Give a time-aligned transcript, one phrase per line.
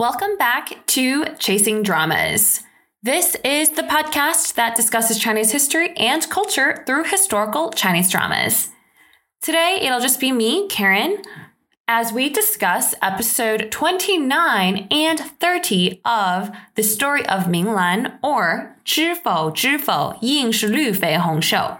[0.00, 2.62] Welcome back to Chasing Dramas.
[3.02, 8.68] This is the podcast that discusses Chinese history and culture through historical Chinese dramas.
[9.40, 11.22] Today, it'll just be me, Karen,
[11.88, 21.78] as we discuss episode 29 and 30 of The Story of Minglan or 知否知否应是绿肥红瘦.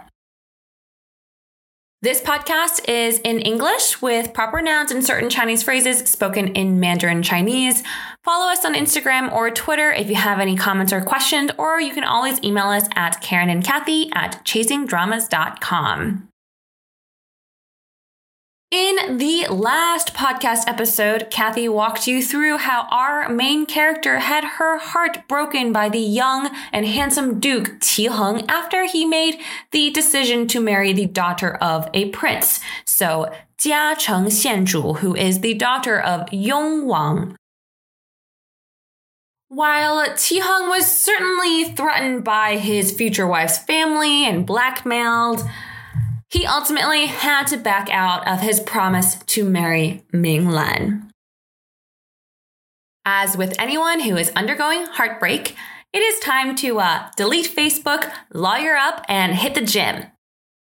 [2.02, 7.22] This podcast is in English with proper nouns and certain Chinese phrases spoken in Mandarin
[7.22, 7.84] Chinese.
[8.24, 11.94] Follow us on Instagram or Twitter if you have any comments or questions, or you
[11.94, 16.31] can always email us at Karen and Kathy at chasingdramas.com.
[18.72, 24.78] In the last podcast episode, Kathy walked you through how our main character had her
[24.78, 29.38] heart broken by the young and handsome Duke Qi Heng after he made
[29.72, 32.60] the decision to marry the daughter of a prince.
[32.86, 37.36] So, Jia Cheng Xianzhu, who is the daughter of Yong Wang.
[39.48, 45.46] While Qi Heng was certainly threatened by his future wife's family and blackmailed,
[46.32, 51.10] he ultimately had to back out of his promise to marry Ming Lan.
[53.04, 55.54] As with anyone who is undergoing heartbreak,
[55.92, 60.06] it is time to uh, delete Facebook, lawyer up, and hit the gym.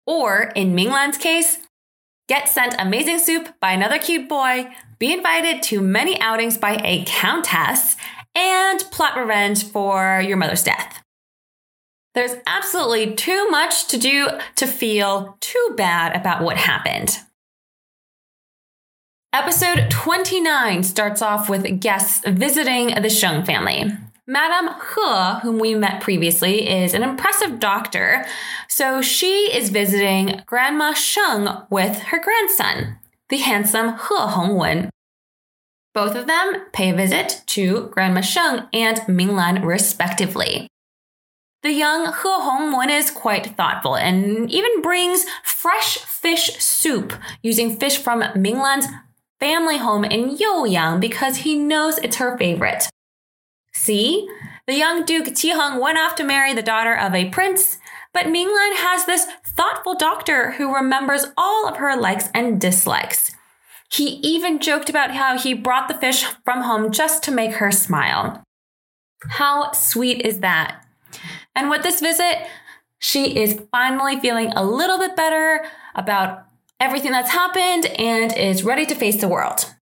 [0.06, 1.60] Or, in Ming Lan's case,
[2.28, 7.04] get sent amazing soup by another cute boy, be invited to many outings by a
[7.06, 7.96] countess,
[8.34, 11.03] and plot revenge for your mother's death.
[12.14, 17.18] There's absolutely too much to do to feel too bad about what happened.
[19.32, 23.90] Episode 29 starts off with guests visiting the Sheng family.
[24.28, 28.24] Madame He, whom we met previously, is an impressive doctor,
[28.68, 32.98] so she is visiting Grandma Sheng with her grandson,
[33.28, 34.88] the handsome He Hongwen.
[35.92, 40.68] Both of them pay a visit to Grandma Sheng and Minglan respectively.
[41.64, 47.96] The young He Hongwen is quite thoughtful and even brings fresh fish soup using fish
[47.96, 48.86] from Minglan's
[49.40, 52.90] family home in Youyang because he knows it's her favorite.
[53.72, 54.28] See,
[54.66, 57.78] the young Duke Qi Heng went off to marry the daughter of a prince,
[58.12, 63.34] but Minglan has this thoughtful doctor who remembers all of her likes and dislikes.
[63.90, 67.72] He even joked about how he brought the fish from home just to make her
[67.72, 68.42] smile.
[69.30, 70.83] How sweet is that?
[71.54, 72.46] And with this visit,
[72.98, 76.46] she is finally feeling a little bit better about
[76.80, 79.74] everything that's happened and is ready to face the world.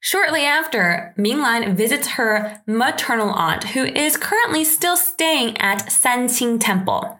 [0.00, 6.60] Shortly after, Ming Minglan visits her maternal aunt, who is currently still staying at Sanqing
[6.60, 7.18] Temple.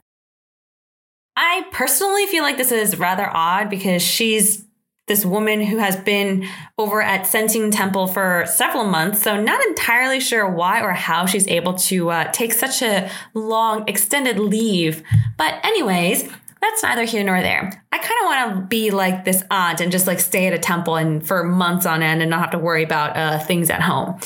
[1.34, 4.65] I personally feel like this is rather odd because she's
[5.06, 9.22] this woman who has been over at Sanqing Temple for several months.
[9.22, 13.88] So, not entirely sure why or how she's able to uh, take such a long,
[13.88, 15.02] extended leave.
[15.36, 16.28] But, anyways,
[16.60, 17.84] that's neither here nor there.
[17.92, 20.58] I kind of want to be like this aunt and just like stay at a
[20.58, 23.82] temple and for months on end and not have to worry about uh, things at
[23.82, 24.18] home.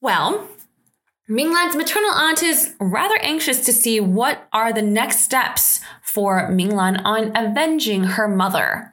[0.00, 0.48] Well,
[1.28, 7.00] Minglan's maternal aunt is rather anxious to see what are the next steps for Minglan
[7.04, 8.92] on avenging her mother.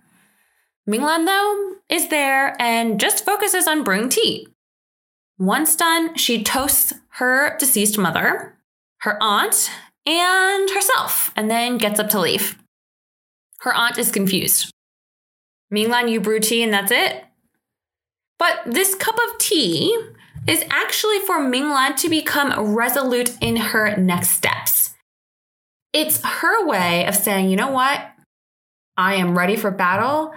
[0.88, 4.48] Minglan, though, is there and just focuses on brewing tea.
[5.38, 8.58] Once done, she toasts her deceased mother,
[9.02, 9.70] her aunt,
[10.06, 12.58] and herself, and then gets up to leave.
[13.60, 14.72] Her aunt is confused.
[15.74, 17.26] Minglan, you brew tea and that's it?
[18.40, 19.98] But this cup of tea
[20.48, 24.96] is actually for Minglan to become resolute in her next steps.
[25.92, 28.02] It's her way of saying, you know what?
[28.96, 30.34] I am ready for battle.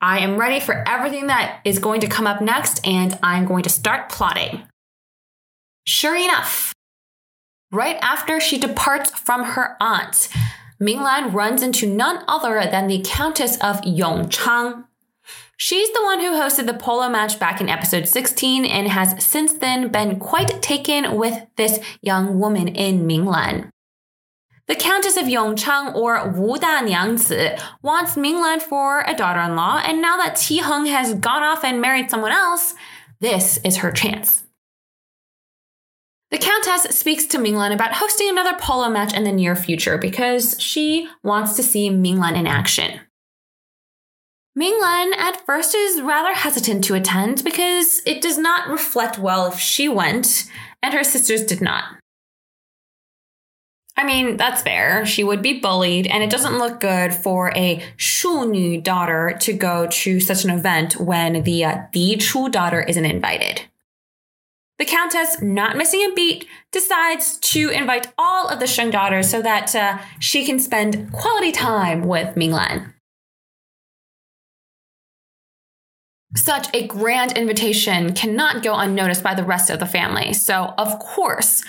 [0.00, 3.64] I am ready for everything that is going to come up next, and I'm going
[3.64, 4.62] to start plotting.
[5.84, 6.72] Sure enough,
[7.72, 10.28] right after she departs from her aunt,
[10.80, 14.84] Minglan runs into none other than the Countess of Yongchang.
[15.56, 19.54] She's the one who hosted the polo match back in episode 16 and has since
[19.54, 23.70] then been quite taken with this young woman in Minglan.
[24.68, 30.18] The Countess of Yongchang, or Wu Da Niangzi, wants Minglan for a daughter-in-law, and now
[30.18, 32.74] that Qi Heng has gone off and married someone else,
[33.20, 34.44] this is her chance.
[36.30, 40.60] The Countess speaks to Minglan about hosting another polo match in the near future because
[40.60, 43.00] she wants to see Minglan in action.
[44.58, 49.58] Minglan at first is rather hesitant to attend because it does not reflect well if
[49.58, 50.44] she went
[50.82, 51.84] and her sisters did not.
[53.98, 55.04] I mean, that's fair.
[55.04, 59.88] She would be bullied, and it doesn't look good for a Shunu daughter to go
[59.88, 63.62] to such an event when the uh, Di Chu daughter isn't invited.
[64.78, 69.42] The Countess, not missing a beat, decides to invite all of the Sheng daughters so
[69.42, 72.92] that uh, she can spend quality time with Minglan.
[76.36, 80.32] Such a grand invitation cannot go unnoticed by the rest of the family.
[80.34, 81.64] So, of course,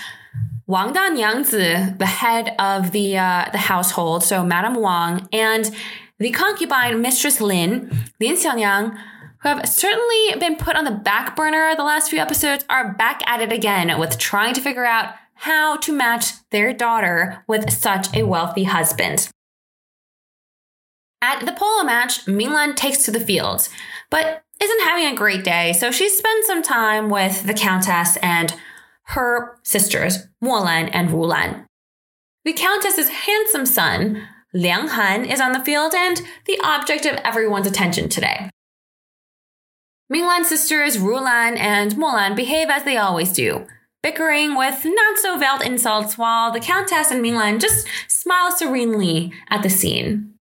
[0.70, 5.76] Wang Da Niangzi, the head of the uh, the household, so Madame Wang, and
[6.20, 7.90] the concubine Mistress Lin,
[8.22, 8.96] Lin Xiaoniang,
[9.40, 13.24] who have certainly been put on the back burner the last few episodes, are back
[13.28, 18.16] at it again with trying to figure out how to match their daughter with such
[18.16, 19.32] a wealthy husband.
[21.20, 23.72] At the polo match, Minglan takes to the fields,
[24.12, 28.54] but isn't having a great day, so she spends some time with the Countess and
[29.10, 31.66] her sisters, Molan and Rulan.
[32.46, 34.24] The Countess's handsome son,
[34.54, 38.50] Liang Han, is on the field and the object of everyone's attention today.
[40.12, 43.68] Minglan's sisters, Rulan and Molan, behave as they always do,
[44.02, 49.64] bickering with not so veiled insults while the Countess and Minglan just smile serenely at
[49.64, 50.36] the scene.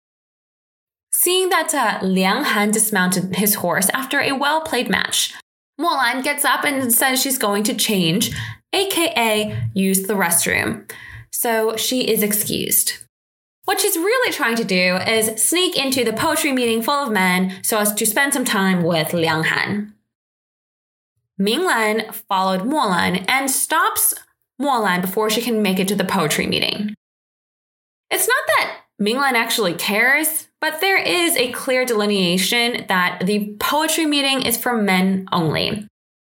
[1.12, 5.34] Seeing that uh, Liang Han dismounted his horse after a well played match,
[5.78, 8.30] Molan gets up and says she's going to change,
[8.72, 10.90] aka use the restroom.
[11.30, 12.94] So she is excused.
[13.64, 17.58] What she's really trying to do is sneak into the poetry meeting full of men
[17.62, 19.92] so as to spend some time with Liang Han.
[21.40, 24.14] Minglan followed Molan and stops
[24.58, 26.94] Molan before she can make it to the poetry meeting.
[28.10, 34.06] It's not that Minglan actually cares, but there is a clear delineation that the poetry
[34.06, 35.86] meeting is for men only.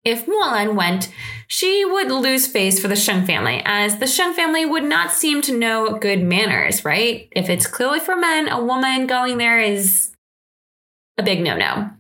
[0.05, 1.13] If Molan went,
[1.47, 5.43] she would lose face for the Sheng family, as the Sheng family would not seem
[5.43, 7.29] to know good manners, right?
[7.31, 10.11] If it's clearly for men, a woman going there is
[11.17, 11.91] a big no no.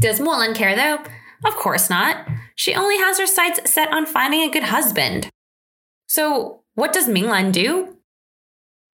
[0.00, 0.98] Does Molan care though?
[1.44, 2.26] Of course not.
[2.56, 5.30] She only has her sights set on finding a good husband.
[6.08, 7.98] So, what does Minglan do?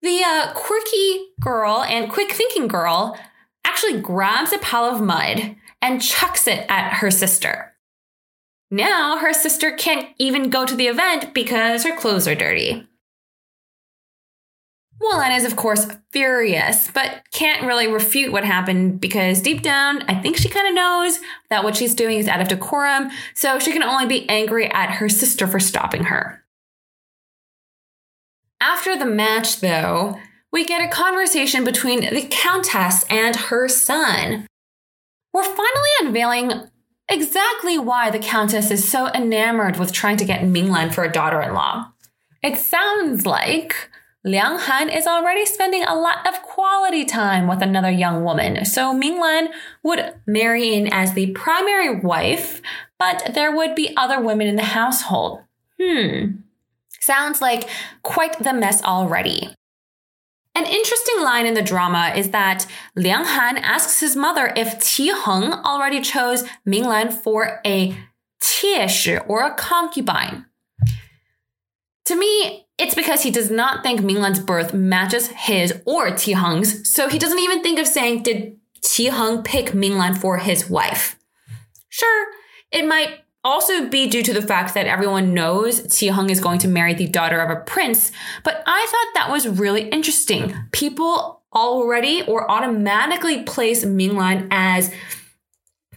[0.02, 3.19] The uh, quirky girl and quick thinking girl
[3.64, 7.75] actually grabs a pile of mud and chucks it at her sister.
[8.70, 12.86] Now her sister can't even go to the event because her clothes are dirty.
[15.00, 20.14] Molan is, of course, furious, but can't really refute what happened because deep down, I
[20.14, 21.20] think she kind of knows
[21.50, 24.92] that what she's doing is out of decorum, so she can only be angry at
[24.92, 26.42] her sister for stopping her.
[28.58, 30.18] After the match, though,
[30.50, 34.46] we get a conversation between the Countess and her son.
[35.34, 36.70] We're finally unveiling
[37.08, 41.40] exactly why the Countess is so enamored with trying to get Minglan for a daughter
[41.40, 41.92] in law.
[42.42, 43.90] It sounds like
[44.24, 48.92] Liang Han is already spending a lot of quality time with another young woman, so
[48.92, 49.48] Minglan
[49.82, 52.60] would marry in as the primary wife,
[52.98, 55.40] but there would be other women in the household.
[55.80, 56.36] Hmm,
[57.06, 57.68] Sounds like
[58.02, 59.54] quite the mess already.
[60.56, 65.08] An interesting line in the drama is that Liang Han asks his mother if Qi
[65.08, 67.94] Heng already chose Minglan for a
[68.42, 70.46] tieshi or a concubine.
[72.06, 76.90] To me, it's because he does not think Minglan's birth matches his or Qi Heng's,
[76.90, 81.18] so he doesn't even think of saying, Did Qi Heng pick Minglan for his wife?
[81.90, 82.28] Sure,
[82.72, 86.58] it might also be due to the fact that everyone knows Qi Heng is going
[86.58, 88.10] to marry the daughter of a prince,
[88.42, 90.52] but I thought that was really interesting.
[90.72, 94.92] People already or automatically place Minglan as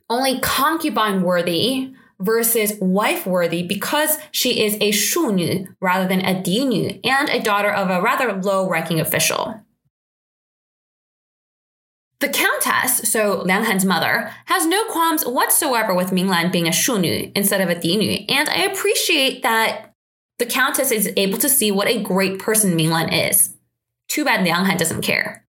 [0.09, 6.99] only concubine worthy versus wife worthy because she is a shunyu rather than a dinyu
[7.03, 9.59] and a daughter of a rather low ranking official.
[12.19, 17.31] The Countess, so Liang Han's mother, has no qualms whatsoever with Minglan being a shunyu
[17.33, 19.93] instead of a dinyu, and I appreciate that
[20.37, 23.55] the Countess is able to see what a great person Minglan is.
[24.09, 25.45] Too bad Liang Han doesn't care.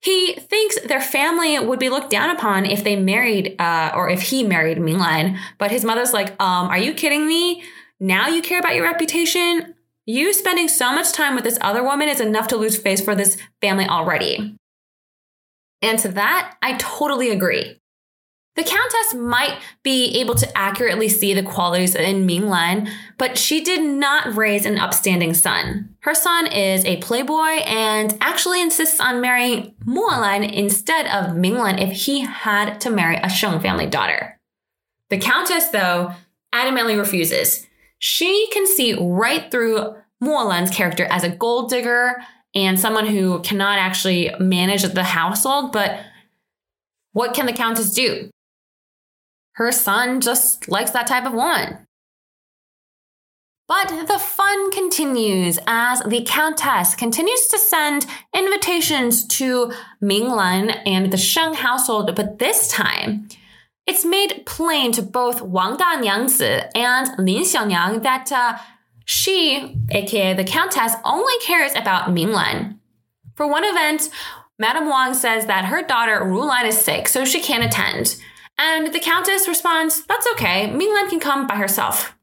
[0.00, 4.22] He thinks their family would be looked down upon if they married, uh, or if
[4.22, 7.64] he married Minglan, but his mother's like, um, are you kidding me?
[7.98, 9.74] Now you care about your reputation?
[10.06, 13.14] You spending so much time with this other woman is enough to lose face for
[13.16, 14.56] this family already.
[15.84, 17.78] And to that, I totally agree.
[18.56, 22.88] The Countess might be able to accurately see the qualities in Ming Minglan,
[23.18, 25.96] but she did not raise an upstanding son.
[26.00, 31.82] Her son is a playboy and actually insists on marrying Molan instead of Ming Minglan
[31.82, 34.40] if he had to marry a Sheng family daughter.
[35.10, 36.12] The Countess, though,
[36.54, 37.66] adamantly refuses.
[37.98, 42.22] She can see right through Molan's character as a gold digger
[42.54, 45.72] and someone who cannot actually manage the household.
[45.72, 46.00] But
[47.12, 48.30] what can the Countess do?
[49.54, 51.86] Her son just likes that type of woman.
[53.66, 61.16] But the fun continues as the Countess continues to send invitations to Minglan and the
[61.16, 63.28] Sheng household, but this time,
[63.86, 68.58] it's made plain to both Wang Da Niangzi and Lin Xiaoniang that uh,
[69.04, 72.78] she, aka the Countess, only cares about Minglan.
[73.34, 74.10] For one event,
[74.58, 78.16] Madame Wang says that her daughter Rulan is sick, so she can't attend.
[78.56, 82.16] And the Countess responds, That's okay, Minglan can come by herself.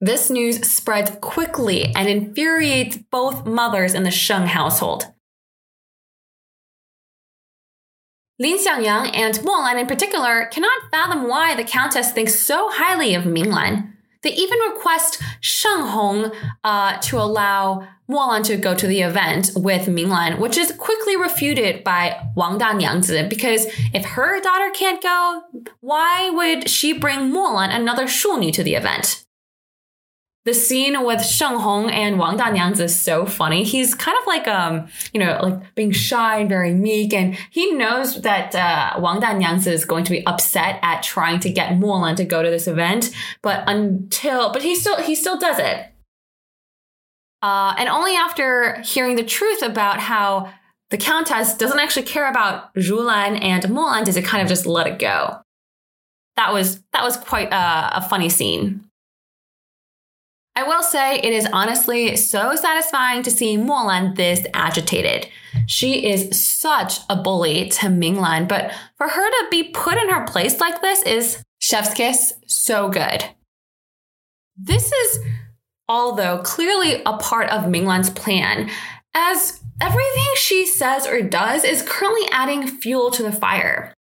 [0.00, 5.06] This news spreads quickly and infuriates both mothers in the Sheng household.
[8.38, 13.24] Lin Xiaoniang and Molan in particular cannot fathom why the Countess thinks so highly of
[13.24, 13.94] Minglan.
[14.28, 16.32] They even request Sheng Hong
[16.62, 21.82] uh, to allow Molan to go to the event with Minglan, which is quickly refuted
[21.82, 25.44] by Wang Da Niangzi because if her daughter can't go,
[25.80, 29.24] why would she bring Molan, another Shuni, to the event?
[30.48, 33.64] The scene with Sheng Hong and Wang Danyang is so funny.
[33.64, 37.12] He's kind of like, um, you know, like being shy and very meek.
[37.12, 41.50] And he knows that, uh, Wang Danyang is going to be upset at trying to
[41.50, 43.10] get Molan to go to this event.
[43.42, 45.86] But until, but he still, he still does it.
[47.42, 50.50] Uh, and only after hearing the truth about how
[50.88, 54.86] the Countess doesn't actually care about Rulan and Molan does it kind of just let
[54.86, 55.42] it go.
[56.36, 58.87] That was, that was quite a, a funny scene.
[60.58, 65.28] I will say it is honestly so satisfying to see Molan this agitated.
[65.66, 70.26] She is such a bully to Minglan, but for her to be put in her
[70.26, 73.24] place like this is chef's kiss, so good.
[74.56, 75.20] This is
[75.88, 78.68] although clearly a part of Minglan's plan,
[79.14, 83.94] as everything she says or does is currently adding fuel to the fire.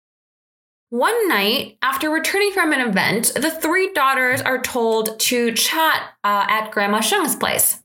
[0.90, 6.46] One night, after returning from an event, the three daughters are told to chat uh,
[6.48, 7.82] at Grandma Sheng's place.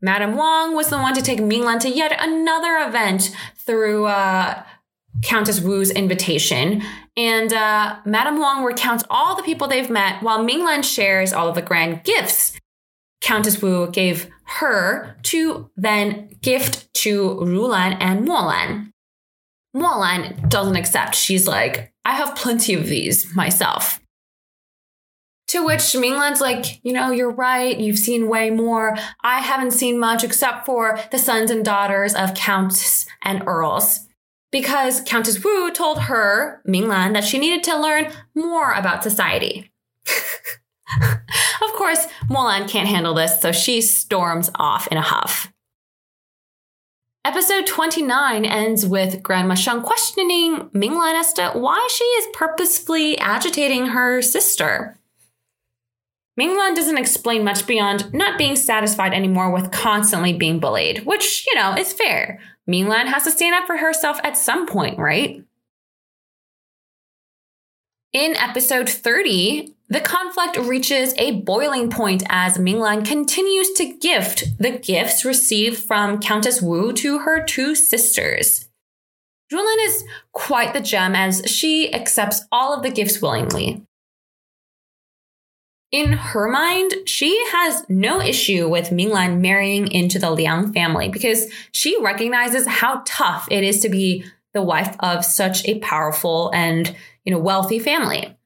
[0.00, 4.62] Madame Wang was the one to take Minglan to yet another event through uh,
[5.22, 6.82] Countess Wu's invitation.
[7.16, 11.56] And uh, Madame Wang recounts all the people they've met while Minglan shares all of
[11.56, 12.58] the grand gifts
[13.20, 18.92] Countess Wu gave her to then gift to Rulan and Molan.
[19.74, 21.14] Molan doesn't accept.
[21.14, 24.00] She's like, I have plenty of these myself.
[25.48, 27.78] To which Minglan's like, you know, you're right.
[27.78, 28.96] You've seen way more.
[29.20, 34.06] I haven't seen much except for the sons and daughters of counts and earls.
[34.50, 39.70] Because Countess Wu told her, Minglan, that she needed to learn more about society.
[41.02, 45.52] of course, Molan can't handle this, so she storms off in a huff.
[47.28, 53.88] Episode 29 ends with Grandma Sheng questioning Minglan as to why she is purposefully agitating
[53.88, 54.96] her sister.
[56.40, 61.54] Minglan doesn't explain much beyond not being satisfied anymore with constantly being bullied, which, you
[61.54, 62.40] know, is fair.
[62.66, 65.44] Minglan has to stand up for herself at some point, right?
[68.14, 74.70] In episode 30, the conflict reaches a boiling point as Minglan continues to gift the
[74.70, 78.68] gifts received from Countess Wu to her two sisters.
[79.50, 83.82] Rulan is quite the gem as she accepts all of the gifts willingly.
[85.90, 91.50] In her mind, she has no issue with Minglan marrying into the Liang family because
[91.72, 96.94] she recognizes how tough it is to be the wife of such a powerful and,
[97.24, 98.37] you know, wealthy family.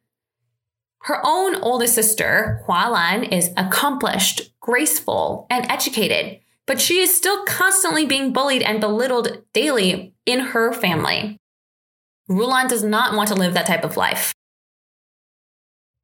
[1.05, 7.45] Her own oldest sister, Hua Lan, is accomplished, graceful, and educated, but she is still
[7.45, 11.39] constantly being bullied and belittled daily in her family.
[12.31, 14.33] Rulan does not want to live that type of life.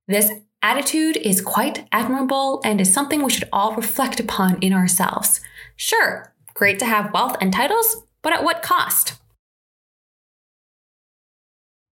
[0.08, 5.40] This attitude is quite admirable and is something we should all reflect upon in ourselves.
[5.76, 9.14] Sure, great to have wealth and titles, but at what cost?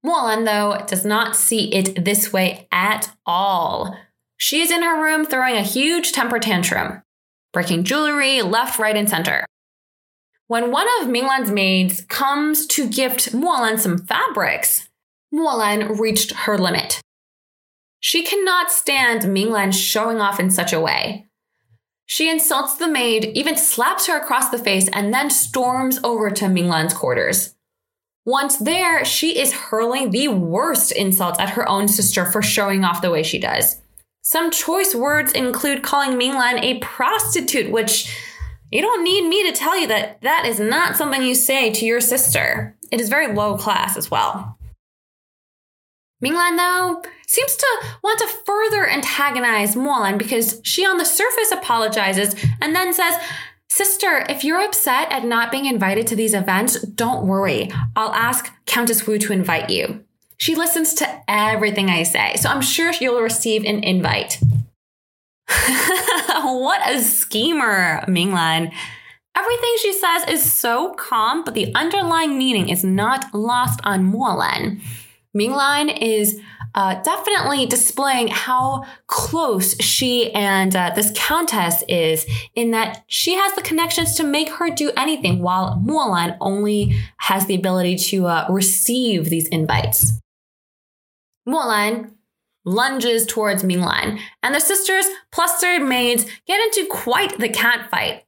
[0.04, 3.96] Molan, though, does not see it this way at all.
[4.38, 7.04] She is in her room throwing a huge temper tantrum,
[7.54, 9.46] breaking jewelry left, right, and center.
[10.48, 14.90] When one of Minglan's maids comes to gift Molan some fabrics,
[15.32, 17.00] Molan reached her limit.
[18.00, 21.28] She cannot stand Minglan showing off in such a way.
[22.06, 26.46] She insults the maid, even slaps her across the face, and then storms over to
[26.46, 27.56] Minglan's quarters.
[28.26, 33.02] Once there, she is hurling the worst insults at her own sister for showing off
[33.02, 33.82] the way she does.
[34.22, 38.16] Some choice words include calling Minglan a prostitute, which
[38.72, 41.86] you don't need me to tell you that that is not something you say to
[41.86, 42.78] your sister.
[42.92, 44.58] It is very low class as well.
[46.24, 47.68] Minglan, though, seems to
[48.04, 53.16] want to further antagonize Molan because she on the surface apologizes and then says,
[53.72, 57.72] Sister, if you're upset at not being invited to these events, don't worry.
[57.96, 60.04] I'll ask Countess Wu to invite you.
[60.36, 64.40] She listens to everything I say, so I'm sure you'll receive an invite.
[66.44, 68.74] what a schemer, Minglan.
[69.38, 74.82] Everything she says is so calm, but the underlying meaning is not lost on Molan.
[75.34, 76.42] Minglan is
[76.76, 82.26] uh, definitely displaying how close she and uh, this countess is
[82.56, 87.46] in that she has the connections to make her do anything while Molan only has
[87.46, 90.14] the ability to uh, receive these invites.
[91.46, 92.16] Molan
[92.64, 98.24] lunges towards Minglan and the sisters plus their maids get into quite the cat fight.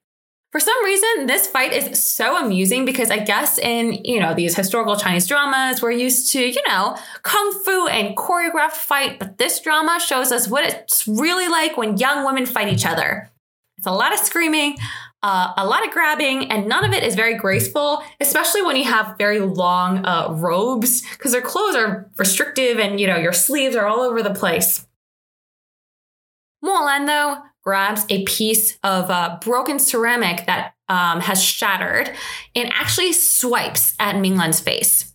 [0.53, 4.55] For some reason, this fight is so amusing because I guess in, you know, these
[4.55, 9.60] historical Chinese dramas, we're used to, you know, kung fu and choreographed fight, but this
[9.60, 13.31] drama shows us what it's really like when young women fight each other.
[13.79, 14.77] It's a lot of screaming,
[15.24, 18.83] uh, a lot of grabbing, and none of it is very graceful, especially when you
[18.83, 23.75] have very long uh, robes because their clothes are restrictive and, you know, your sleeves
[23.75, 24.86] are all over the place.
[26.62, 32.12] Molan, though, grabs a piece of uh, broken ceramic that um, has shattered
[32.55, 35.13] and actually swipes at Minglan's face.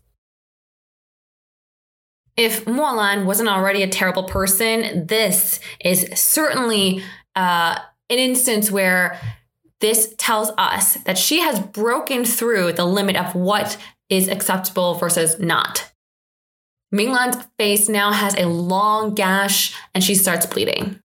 [2.37, 7.03] If Molan wasn't already a terrible person, this is certainly
[7.35, 7.79] uh,
[8.09, 9.21] an instance where
[9.81, 13.77] this tells us that she has broken through the limit of what
[14.09, 15.93] is acceptable versus not.
[16.95, 21.01] Minglan's face now has a long gash and she starts bleeding.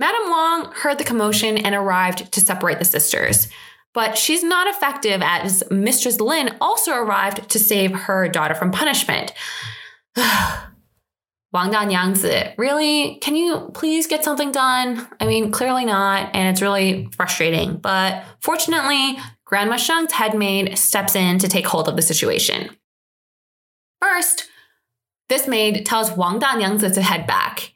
[0.00, 3.48] Madame Wang heard the commotion and arrived to separate the sisters.
[3.92, 9.32] But she's not effective as Mistress Lin also arrived to save her daughter from punishment.
[11.52, 13.16] Wang Da Niangzi, really?
[13.16, 15.06] Can you please get something done?
[15.18, 17.76] I mean, clearly not, and it's really frustrating.
[17.76, 22.70] But fortunately, Grandma Sheng's head maid steps in to take hold of the situation.
[24.00, 24.48] First,
[25.28, 27.72] this maid tells Wang Da Niangzi to head back.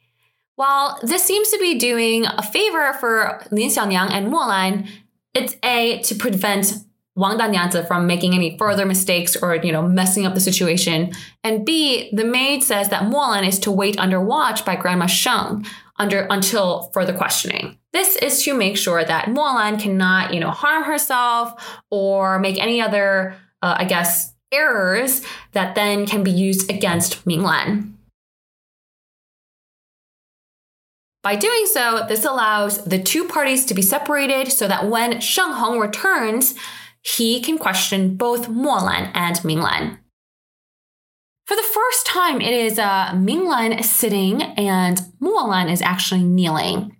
[0.56, 4.86] While this seems to be doing a favor for Lin Xiaoniang and Molan,
[5.34, 6.74] it's A, to prevent
[7.16, 11.12] Wang Da Niangzi from making any further mistakes or, you know, messing up the situation.
[11.42, 15.64] And B, the maid says that Molan is to wait under watch by Grandma Sheng
[15.96, 17.78] under, until further questioning.
[17.92, 22.80] This is to make sure that Molan cannot, you know, harm herself or make any
[22.80, 27.93] other, uh, I guess, errors that then can be used against Minglan.
[31.24, 35.52] By doing so, this allows the two parties to be separated so that when Sheng
[35.52, 36.54] Hong returns,
[37.00, 39.98] he can question both Molan and Minglan.
[41.46, 46.94] For the first time, it is uh, Minglan sitting and Molan is actually kneeling.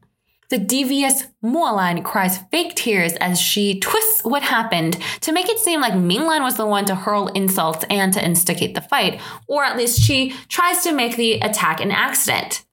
[0.48, 5.82] The devious Molan cries fake tears as she twists what happened to make it seem
[5.82, 9.76] like Minglan was the one to hurl insults and to instigate the fight, or at
[9.76, 12.64] least she tries to make the attack an accident.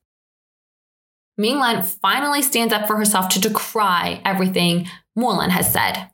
[1.41, 6.10] Minglan finally stands up for herself to decry everything Molan has said.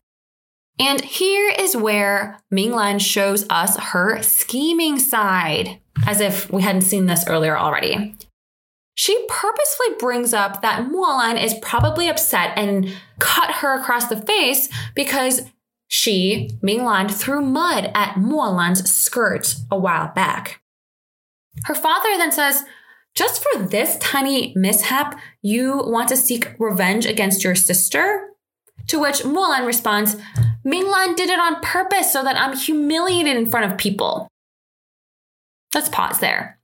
[0.80, 7.08] And here is where Minglan shows us her scheming side, as if we hadn't seen
[7.08, 8.16] this earlier already.
[8.94, 14.70] She purposefully brings up that Molan is probably upset and cut her across the face
[14.96, 15.42] because
[15.88, 20.62] she, Minglan, threw mud at Molan's skirt a while back.
[21.66, 22.63] Her father then says,
[23.17, 28.30] just for this tiny mishap, you want to seek revenge against your sister?
[28.89, 30.17] To which Molan responds,
[30.63, 34.27] Minglan did it on purpose so that I'm humiliated in front of people.
[35.73, 36.60] Let's pause there.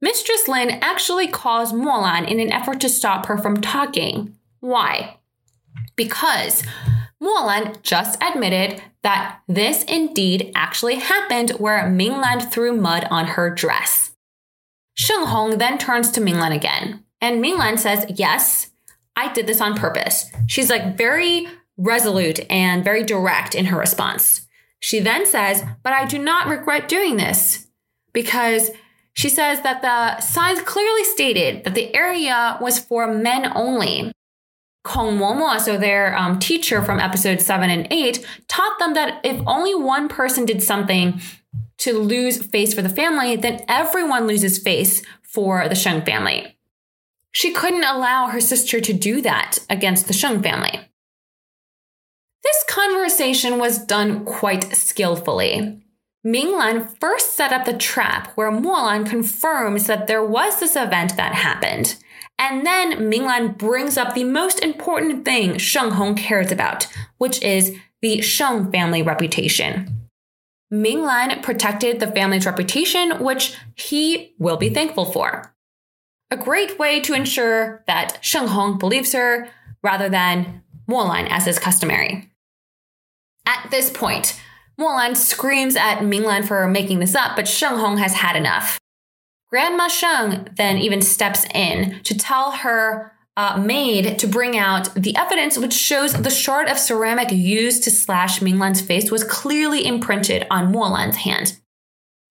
[0.00, 4.34] Mistress Lin actually calls Molan in an effort to stop her from talking.
[4.60, 5.18] Why?
[5.94, 6.62] Because
[7.20, 14.11] Molan just admitted that this indeed actually happened where Minglan threw mud on her dress.
[14.94, 17.04] Sheng Hong then turns to Minglan again.
[17.20, 18.70] And Minglan says, Yes,
[19.16, 20.30] I did this on purpose.
[20.46, 24.46] She's like very resolute and very direct in her response.
[24.80, 27.68] She then says, But I do not regret doing this
[28.12, 28.70] because
[29.14, 34.12] she says that the signs clearly stated that the area was for men only.
[34.84, 39.40] Kong Momo, so their um, teacher from episode 7 and 8, taught them that if
[39.46, 41.20] only one person did something
[41.82, 46.56] to lose face for the family, then everyone loses face for the Sheng family.
[47.32, 50.80] She couldn't allow her sister to do that against the Sheng family.
[52.44, 55.82] This conversation was done quite skillfully.
[56.24, 61.34] Minglan first set up the trap where Molan confirms that there was this event that
[61.34, 61.96] happened.
[62.38, 66.86] And then Minglan brings up the most important thing Sheng Hong cares about,
[67.18, 70.01] which is the Sheng family reputation.
[70.72, 75.54] Minglan protected the family's reputation, which he will be thankful for.
[76.30, 79.50] A great way to ensure that Sheng Hong believes her
[79.82, 82.30] rather than Molan as is customary.
[83.44, 84.40] At this point,
[84.78, 88.78] Molan screams at Minglan for making this up, but Sheng Hong has had enough.
[89.50, 95.16] Grandma Sheng then even steps in to tell her uh, maid to bring out the
[95.16, 100.46] evidence which shows the shard of ceramic used to slash Minglan's face was clearly imprinted
[100.50, 101.58] on Molan's hand.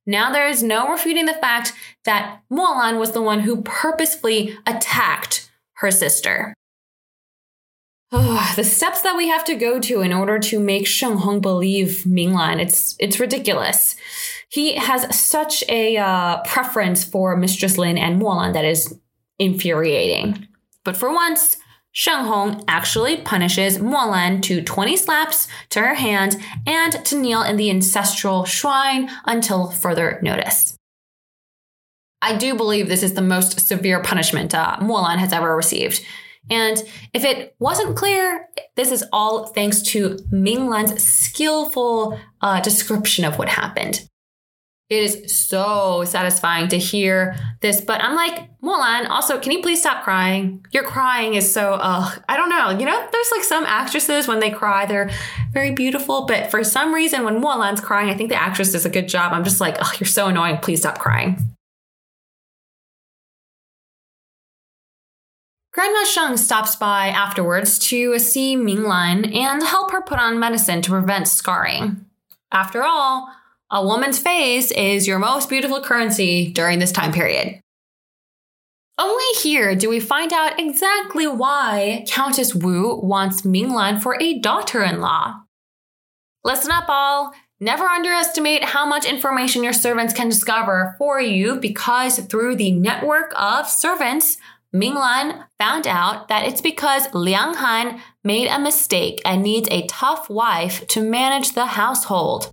[0.06, 1.74] Now there is no refuting the fact
[2.06, 6.54] that Molan was the one who purposefully attacked her sister.
[8.12, 11.40] Oh, the steps that we have to go to in order to make Sheng Hong
[11.40, 13.96] believe Minglan, it's it's ridiculous.
[14.50, 19.00] He has such a uh, preference for Mistress Lin and Molan that is
[19.40, 20.48] infuriating.
[20.84, 21.58] But for once,
[21.94, 27.58] Sheng Hong actually punishes Molan to 20 slaps to her hand and to kneel in
[27.58, 30.76] the ancestral shrine until further notice.
[32.22, 36.06] I do believe this is the most severe punishment uh, Molan has ever received.
[36.50, 36.82] And
[37.14, 43.50] if it wasn't clear, this is all thanks to Minglan's skillful uh, description of what
[43.50, 44.08] happened.
[44.92, 49.80] It is so satisfying to hear this, but I'm like, Molan, also, can you please
[49.80, 50.66] stop crying?
[50.74, 52.72] Your crying is so, ugh, I don't know.
[52.72, 55.10] You know, there's like some actresses when they cry, they're
[55.54, 58.90] very beautiful, but for some reason, when Molan's crying, I think the actress does a
[58.90, 59.32] good job.
[59.32, 60.58] I'm just like, oh, you're so annoying.
[60.58, 61.38] Please stop crying.
[65.72, 70.82] Grandma Sheng stops by afterwards to see Ming Minglan and help her put on medicine
[70.82, 72.08] to prevent scarring.
[72.52, 73.30] After all,
[73.72, 77.62] a woman's face is your most beautiful currency during this time period.
[78.98, 84.84] Only here do we find out exactly why Countess Wu wants Minglan for a daughter
[84.84, 85.42] in law.
[86.44, 87.34] Listen up, all.
[87.60, 93.34] Never underestimate how much information your servants can discover for you because through the network
[93.38, 94.38] of servants,
[94.76, 100.30] Minglan found out that it's because Liang Han made a mistake and needs a tough
[100.30, 102.52] wife to manage the household.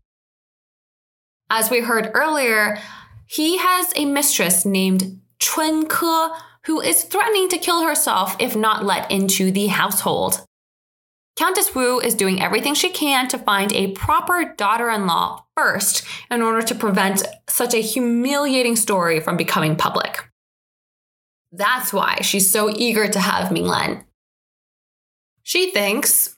[1.50, 2.78] As we heard earlier,
[3.26, 6.32] he has a mistress named Chun Ke
[6.64, 10.44] who is threatening to kill herself if not let into the household.
[11.36, 16.04] Countess Wu is doing everything she can to find a proper daughter in law first
[16.30, 20.28] in order to prevent such a humiliating story from becoming public.
[21.52, 24.04] That's why she's so eager to have Ming Minglan.
[25.42, 26.36] She thinks,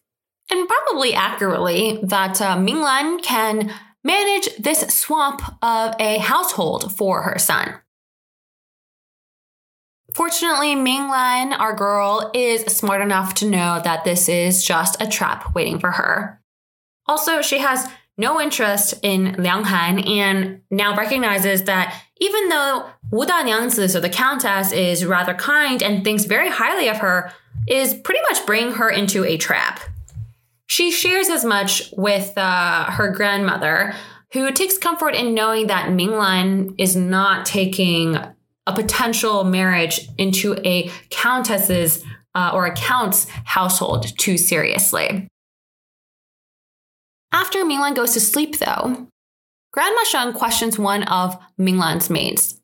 [0.50, 3.72] and probably accurately, that uh, Minglan can
[4.04, 7.74] manage this swamp of a household for her son.
[10.14, 15.54] Fortunately, Minglan, our girl, is smart enough to know that this is just a trap
[15.54, 16.40] waiting for her.
[17.06, 23.24] Also, she has no interest in Liang Han and now recognizes that even though Wu
[23.24, 27.32] Da Niangzi, so the countess, is rather kind and thinks very highly of her,
[27.66, 29.80] is pretty much bringing her into a trap.
[30.70, 33.92] She shares as much with uh, her grandmother,
[34.32, 40.88] who takes comfort in knowing that Minglan is not taking a potential marriage into a
[41.10, 42.04] countess's
[42.36, 45.26] uh, or a count's household too seriously.
[47.32, 49.08] After Minglan goes to sleep, though,
[49.72, 52.60] Grandma Sheng questions one of Minglan's maids.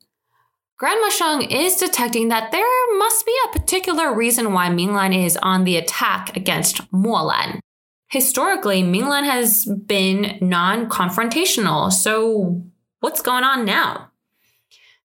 [0.79, 5.65] Grandma Sheng is detecting that there must be a particular reason why Minglan is on
[5.65, 7.59] the attack against Molan.
[8.09, 12.63] Historically, Minglan has been non confrontational, so
[13.01, 14.11] what's going on now?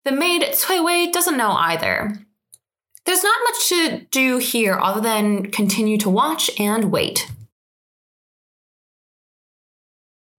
[0.03, 2.13] The maid Cui Wei doesn't know either.
[3.05, 7.27] There's not much to do here other than continue to watch and wait.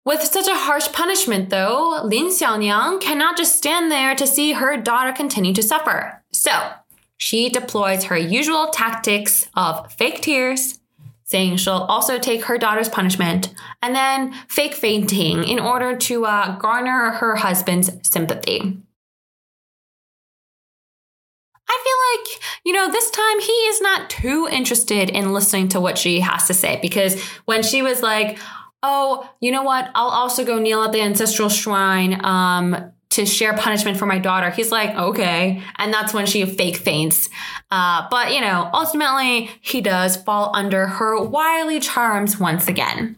[0.05, 4.77] With such a harsh punishment, though, Lin Xiaoniang cannot just stand there to see her
[4.77, 6.25] daughter continue to suffer.
[6.33, 6.73] So,
[7.17, 10.81] she deploys her usual tactics of fake tears,
[11.33, 16.57] saying she'll also take her daughter's punishment, and then fake fainting in order to uh,
[16.59, 18.79] garner her husband's sympathy.
[21.69, 25.81] I feel like, you know, this time he is not too interested in listening to
[25.81, 28.39] what she has to say because when she was like,
[28.83, 33.55] oh, you know what, I'll also go kneel at the ancestral shrine um, to share
[33.55, 34.51] punishment for my daughter.
[34.51, 35.63] He's like, okay.
[35.77, 37.29] And that's when she fake faints.
[37.71, 43.17] Uh, but, you know, ultimately, he does fall under her wily charms once again.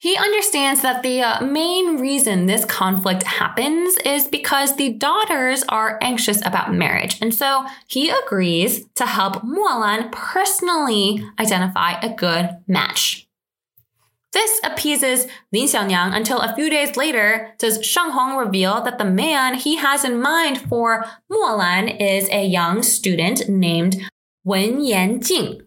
[0.00, 5.98] He understands that the uh, main reason this conflict happens is because the daughters are
[6.00, 7.18] anxious about marriage.
[7.20, 13.27] And so he agrees to help Molan personally identify a good match.
[14.38, 19.04] This appeases Lin Xiaoniang until a few days later does Sheng Hong reveal that the
[19.04, 23.96] man he has in mind for Molan is a young student named
[24.44, 25.62] Wen Yanjing.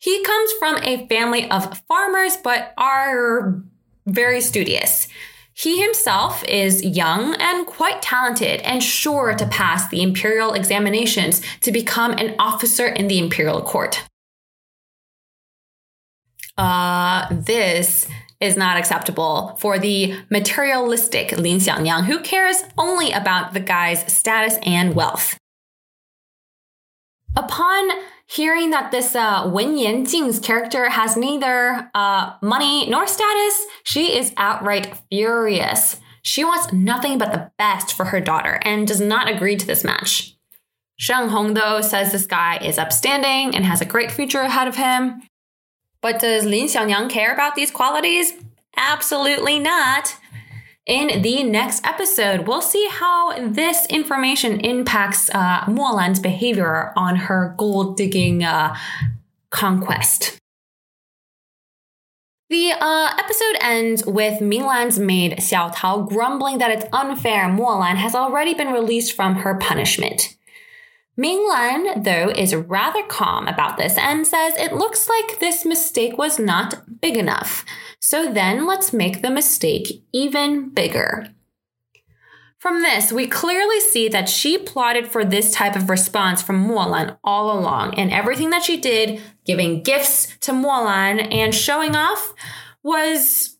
[0.00, 3.62] He comes from a family of farmers, but are
[4.06, 5.06] very studious.
[5.52, 11.70] He himself is young and quite talented and sure to pass the imperial examinations to
[11.70, 14.02] become an officer in the imperial court.
[16.56, 18.08] Uh, this
[18.40, 24.58] is not acceptable for the materialistic Lin Xiaoniang who cares only about the guy's status
[24.64, 25.38] and wealth.
[27.36, 27.90] Upon
[28.26, 34.32] hearing that this uh, Wen Yanjing's character has neither uh, money nor status, she is
[34.36, 36.00] outright furious.
[36.22, 39.84] She wants nothing but the best for her daughter and does not agree to this
[39.84, 40.36] match.
[40.96, 44.76] Sheng Hong, though, says this guy is upstanding and has a great future ahead of
[44.76, 45.22] him.
[46.04, 48.34] But does Lin Xiaoniang care about these qualities?
[48.76, 50.16] Absolutely not.
[50.84, 57.54] In the next episode, we'll see how this information impacts uh, Molan's behavior on her
[57.56, 58.76] gold digging uh,
[59.48, 60.38] conquest.
[62.50, 68.14] The uh, episode ends with Minglan's maid Xiao Tao grumbling that it's unfair Molan has
[68.14, 70.36] already been released from her punishment.
[71.16, 76.38] Minglan, though, is rather calm about this and says it looks like this mistake was
[76.38, 77.64] not big enough.
[78.00, 81.28] So then let's make the mistake even bigger.
[82.58, 87.16] From this, we clearly see that she plotted for this type of response from Molan
[87.22, 92.34] all along, and everything that she did, giving gifts to Molan and showing off,
[92.82, 93.58] was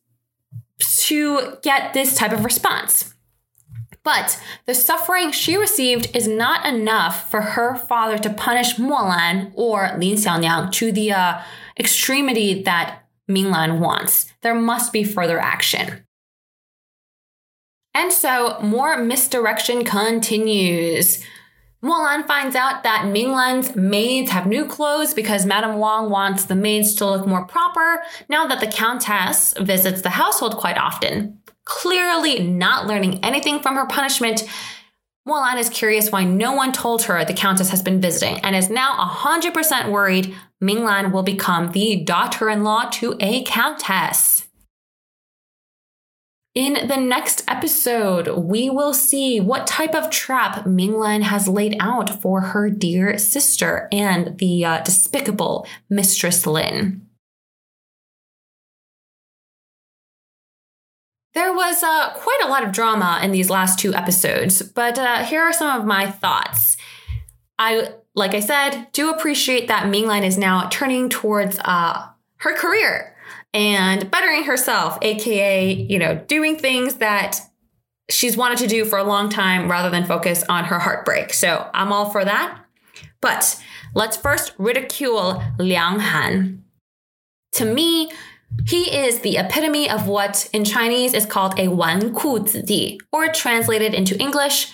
[0.78, 3.13] to get this type of response.
[4.04, 9.90] But the suffering she received is not enough for her father to punish Molan or
[9.98, 11.40] Lin Xiaoniang to the uh,
[11.78, 14.32] extremity that Minglan wants.
[14.42, 16.04] There must be further action.
[17.94, 21.24] And so more misdirection continues.
[21.80, 26.94] Molan finds out that Minglan's maids have new clothes because Madame Wang wants the maids
[26.96, 31.40] to look more proper now that the Countess visits the household quite often.
[31.64, 34.44] Clearly not learning anything from her punishment,
[35.26, 38.68] Molan is curious why no one told her the Countess has been visiting and is
[38.68, 44.46] now 100% worried Minglan will become the daughter in law to a Countess.
[46.54, 52.22] In the next episode, we will see what type of trap Minglan has laid out
[52.22, 57.03] for her dear sister and the uh, despicable Mistress Lin.
[61.34, 65.24] There was uh, quite a lot of drama in these last two episodes, but uh,
[65.24, 66.76] here are some of my thoughts.
[67.58, 72.54] I, like I said, do appreciate that Ming Minglan is now turning towards uh, her
[72.54, 73.16] career
[73.52, 77.40] and bettering herself, aka, you know, doing things that
[78.10, 81.32] she's wanted to do for a long time rather than focus on her heartbreak.
[81.32, 82.60] So I'm all for that.
[83.20, 83.60] But
[83.94, 86.64] let's first ridicule Liang Han.
[87.52, 88.10] To me,
[88.66, 93.28] he is the epitome of what in Chinese is called a wan ku zi, or
[93.28, 94.72] translated into English,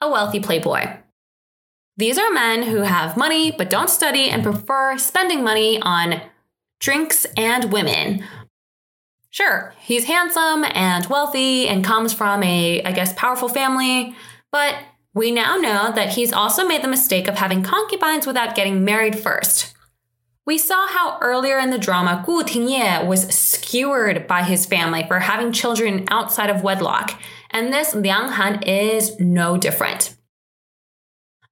[0.00, 0.96] a wealthy playboy.
[1.98, 6.20] These are men who have money but don't study and prefer spending money on
[6.80, 8.24] drinks and women.
[9.30, 14.14] Sure, he's handsome and wealthy and comes from a, I guess, powerful family,
[14.50, 14.76] but
[15.14, 19.18] we now know that he's also made the mistake of having concubines without getting married
[19.18, 19.75] first.
[20.46, 25.18] We saw how earlier in the drama Gu Tingye was skewered by his family for
[25.18, 30.14] having children outside of wedlock, and this Liang Han is no different.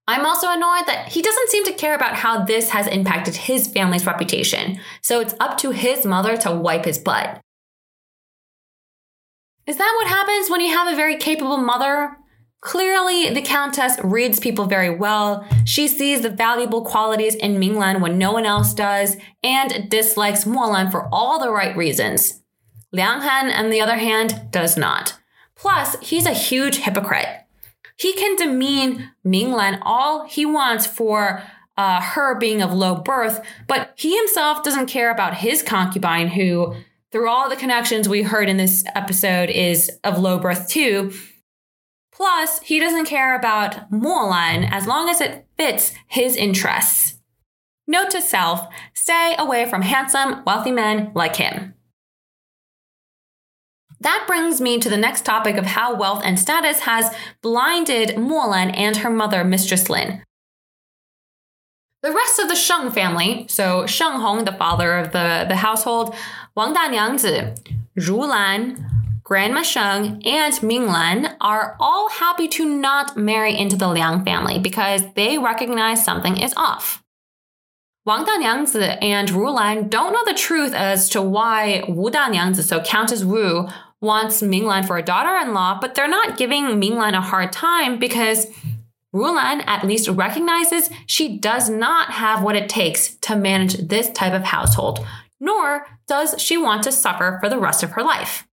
[0.06, 3.66] I'm also annoyed that he doesn't seem to care about how this has impacted his
[3.66, 7.40] family's reputation, so it's up to his mother to wipe his butt.
[9.66, 12.16] Is that what happens when you have a very capable mother?
[12.64, 15.46] Clearly, the Countess reads people very well.
[15.66, 20.90] She sees the valuable qualities in Minglan when no one else does, and dislikes Molan
[20.90, 22.40] for all the right reasons.
[22.90, 25.18] Liang Han, on the other hand, does not.
[25.54, 27.28] Plus, he's a huge hypocrite.
[27.98, 31.42] He can demean Minglan all he wants for
[31.76, 36.74] uh, her being of low birth, but he himself doesn't care about his concubine, who,
[37.12, 41.12] through all the connections we heard in this episode, is of low birth too
[42.14, 47.20] Plus, he doesn't care about Molan as long as it fits his interests.
[47.86, 51.74] Note to self, stay away from handsome, wealthy men like him.
[54.00, 58.48] That brings me to the next topic of how wealth and status has blinded Mo
[58.48, 60.22] Lan and her mother, Mistress Lin.
[62.02, 66.14] The rest of the Sheng family, so Sheng Hong, the father of the, the household,
[66.54, 67.56] Wang Da Niangzi,
[67.96, 68.93] Ru Lan,
[69.24, 74.58] Grandma Sheng, and Ming Lan are all happy to not marry into the Liang family
[74.58, 77.02] because they recognize something is off.
[78.04, 82.28] Wang Da Niangzi and Ru Lan don't know the truth as to why Wu Da
[82.28, 83.66] Niangzi, so Countess Wu,
[84.02, 88.48] wants Minglan for a daughter-in-law, but they're not giving Minglan a hard time because
[89.14, 94.34] Rulan at least recognizes she does not have what it takes to manage this type
[94.34, 95.06] of household,
[95.40, 98.46] nor does she want to suffer for the rest of her life.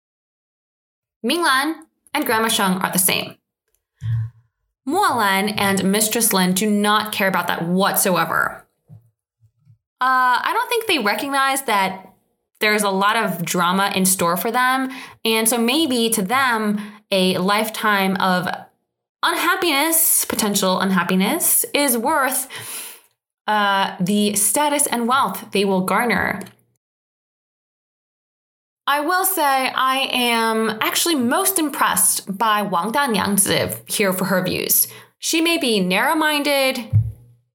[1.25, 1.75] Minglan
[2.13, 3.35] and Grandma Sheng are the same.
[4.85, 8.65] Molan and Mistress Lin do not care about that whatsoever.
[10.01, 12.13] Uh, I don't think they recognize that
[12.59, 14.89] there's a lot of drama in store for them.
[15.23, 16.79] And so maybe to them,
[17.11, 18.47] a lifetime of
[19.23, 22.47] unhappiness, potential unhappiness, is worth
[23.47, 26.41] uh, the status and wealth they will garner.
[28.89, 34.43] I will say I am actually most impressed by Wang Da Niangzi here for her
[34.43, 34.87] views.
[35.19, 36.89] She may be narrow minded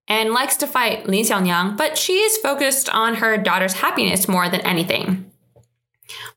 [0.06, 4.48] and likes to fight Lin Xiaoniang, but she is focused on her daughter's happiness more
[4.48, 5.28] than anything.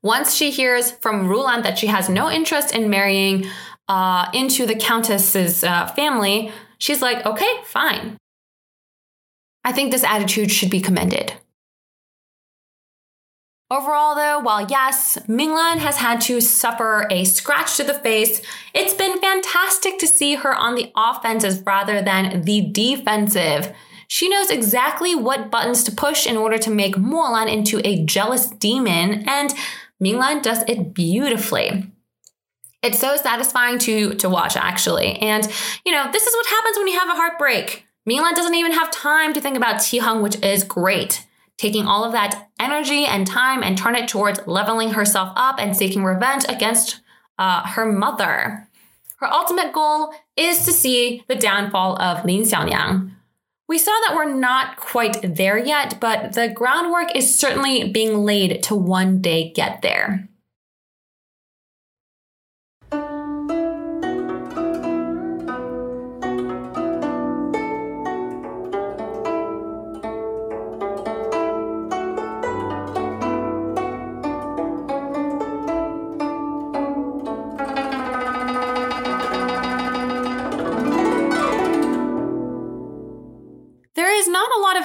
[0.01, 3.45] Once she hears from Rulan that she has no interest in marrying
[3.87, 8.17] uh, into the countess's uh, family, she's like, okay, fine.
[9.63, 11.33] I think this attitude should be commended.
[13.69, 18.41] Overall, though, while yes, Minglan has had to suffer a scratch to the face,
[18.73, 23.75] it's been fantastic to see her on the offensive rather than the defensive.
[24.07, 28.47] She knows exactly what buttons to push in order to make Molan into a jealous
[28.47, 29.53] demon, and
[30.01, 31.91] Minglan does it beautifully.
[32.81, 35.17] It's so satisfying to to watch actually.
[35.19, 35.45] And
[35.85, 37.85] you know, this is what happens when you have a heartbreak.
[38.07, 41.25] Minglan doesn't even have time to think about Hung, which is great.
[41.57, 45.75] Taking all of that energy and time and turn it towards leveling herself up and
[45.75, 47.01] seeking revenge against
[47.39, 48.67] uh, her mother.
[49.17, 53.11] Her ultimate goal is to see the downfall of Lin Xiaoniang.
[53.67, 58.63] We saw that we're not quite there yet, but the groundwork is certainly being laid
[58.63, 60.29] to one day get there.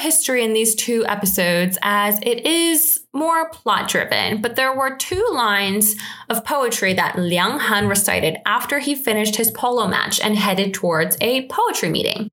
[0.07, 5.25] history in these two episodes as it is more plot driven, but there were two
[5.33, 5.95] lines
[6.29, 11.17] of poetry that Liang Han recited after he finished his polo match and headed towards
[11.19, 12.29] a poetry meeting.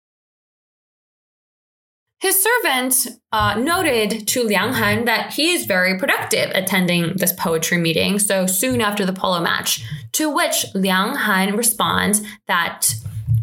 [2.20, 7.76] His servant uh, noted to Liang Han that he is very productive attending this poetry
[7.76, 12.94] meeting, so soon after the polo match, to which Liang Han responds that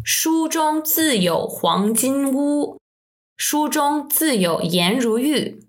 [0.04, 2.76] 书中自有黄金屋，
[3.36, 5.60] 书中自有颜如玉.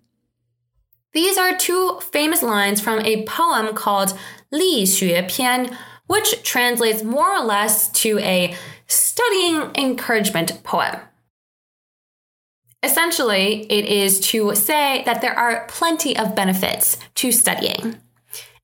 [1.12, 4.18] These are two famous lines from a poem called
[4.52, 5.76] Li Xue Pian,
[6.08, 8.56] which translates more or less to a
[8.88, 11.00] studying encouragement poem.
[12.84, 17.98] Essentially, it is to say that there are plenty of benefits to studying.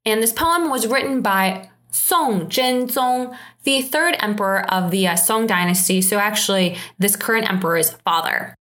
[0.05, 5.47] And this poem was written by Song Zhenzong, the third emperor of the uh, Song
[5.47, 8.55] dynasty, so actually this current emperor's father.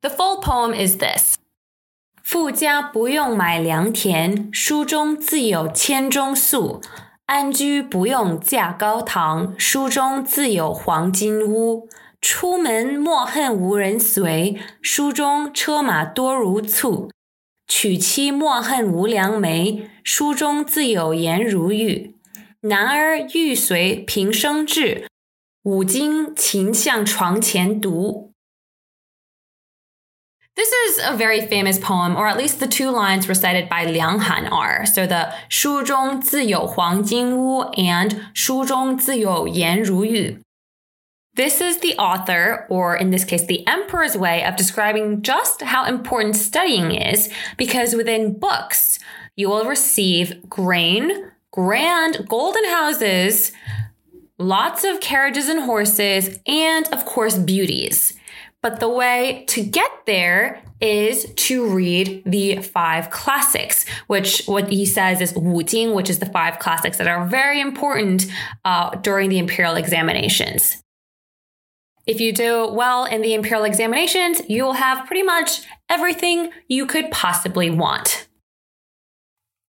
[0.00, 1.34] The full poem is this.
[2.22, 6.80] 富家不用买良田，书中自有千钟粟；
[7.26, 11.88] 安居不用架高堂，书中自有黄金屋。
[12.20, 17.08] 出门莫恨无人随，书中车马多如簇；
[17.66, 22.14] 娶妻莫恨无良媒，书中自有颜如玉。
[22.60, 25.08] 男儿欲随平生志，
[25.64, 28.27] 五经勤向床前读。
[30.57, 34.47] this is a very famous poem, or at least the two lines recited by Liang Han
[34.47, 34.85] are.
[34.85, 40.39] So the 书中自有黄金屋 and 书中自有颜如玉.
[41.35, 45.85] This is the author, or in this case, the emperor's way of describing just how
[45.85, 48.99] important studying is, because within books,
[49.35, 53.51] you will receive grain, grand golden houses,
[54.37, 58.13] lots of carriages and horses, and of course, beauties.
[58.62, 64.84] but the way to get there is to read the five classics, which what he
[64.84, 68.26] says is Wu Jing, which is the five classics that are very important
[68.64, 70.82] uh, during the imperial examinations.
[72.06, 76.86] If you do well in the imperial examinations, you will have pretty much everything you
[76.86, 78.28] could possibly want.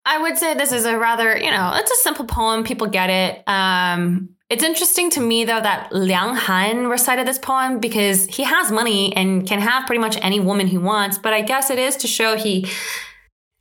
[0.05, 2.63] I would say this is a rather, you know, it's a simple poem.
[2.63, 3.43] People get it.
[3.47, 8.71] Um, it's interesting to me though that Liang Han recited this poem because he has
[8.71, 11.17] money and can have pretty much any woman he wants.
[11.17, 12.67] But I guess it is to show he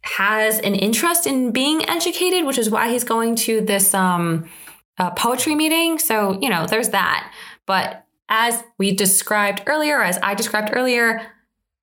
[0.03, 4.51] has an interest in being educated, which is why he's going to this um,
[4.99, 5.99] uh, poetry meeting.
[5.99, 7.33] So you know, there's that.
[7.67, 11.23] But as we described earlier, as I described earlier,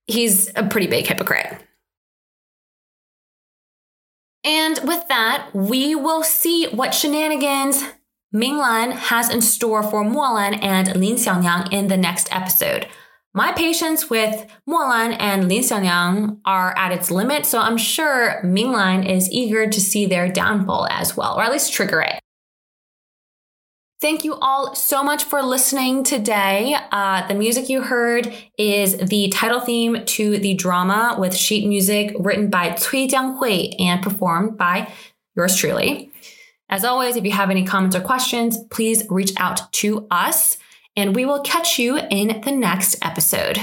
[0.06, 1.58] he's a pretty big hypocrite.
[4.44, 7.84] And with that, we will see what shenanigans
[8.34, 12.88] Minglan has in store for Molan and Lin Xiaoniang in the next episode.
[13.34, 18.68] My patience with Molan and Lin Xiaoniang are at its limit, so I'm sure Ming
[18.68, 22.20] Minglan is eager to see their downfall as well, or at least trigger it.
[24.00, 26.76] Thank you all so much for listening today.
[26.92, 32.16] Uh, the music you heard is the title theme to the drama with sheet music
[32.18, 34.92] written by Cui Jianghui and performed by
[35.36, 36.12] yours truly.
[36.72, 40.58] As always, if you have any comments or questions, please reach out to us
[40.96, 43.60] and we will catch you in the next episode.